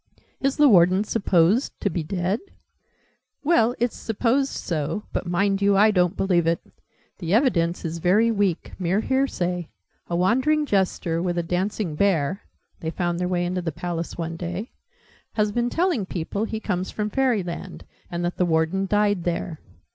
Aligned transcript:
"Is 0.39 0.57
the 0.57 0.67
Warden 0.67 1.03
supposed 1.03 1.79
to 1.81 1.87
be 1.87 2.01
dead?" 2.01 2.39
"Well, 3.43 3.75
it's 3.77 3.95
supposed 3.95 4.49
so: 4.51 5.03
but, 5.13 5.27
mind 5.27 5.61
you, 5.61 5.77
I 5.77 5.91
don't 5.91 6.17
believe 6.17 6.47
it! 6.47 6.59
The 7.19 7.35
evidence 7.35 7.85
is 7.85 7.99
very 7.99 8.31
weak 8.31 8.73
mere 8.79 9.01
hear 9.01 9.27
say. 9.27 9.69
A 10.09 10.15
wandering 10.15 10.65
Jester, 10.65 11.21
with 11.21 11.37
a 11.37 11.43
Dancing 11.43 11.93
Bear 11.93 12.41
(they 12.79 12.89
found 12.89 13.19
their 13.19 13.27
way 13.27 13.45
into 13.45 13.61
the 13.61 13.71
Palace, 13.71 14.17
one 14.17 14.37
day) 14.37 14.71
has 15.33 15.51
been 15.51 15.69
telling 15.69 16.07
people 16.07 16.45
he 16.45 16.59
comes 16.59 16.89
from 16.89 17.11
Fairyland, 17.11 17.85
and 18.09 18.25
that 18.25 18.37
the 18.37 18.45
Warden 18.47 18.87
died 18.87 19.23
there. 19.23 19.59